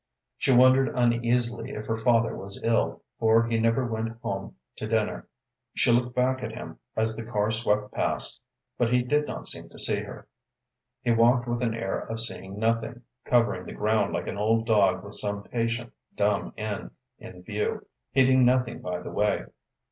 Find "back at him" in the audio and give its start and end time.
6.15-6.79